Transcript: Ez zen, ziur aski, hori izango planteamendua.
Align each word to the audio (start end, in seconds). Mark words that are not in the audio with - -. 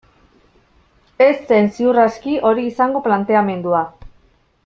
Ez 1.25 1.35
zen, 1.51 1.69
ziur 1.75 2.01
aski, 2.05 2.35
hori 2.51 2.65
izango 2.71 3.05
planteamendua. 3.09 3.83